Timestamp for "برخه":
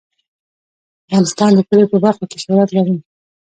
2.05-2.23